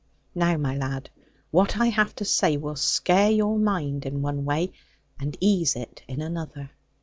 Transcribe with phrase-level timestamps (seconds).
[0.33, 1.11] Now, my lad,
[1.51, 4.73] what I have to say will scare your mind in one way,
[5.19, 6.71] and ease it in another.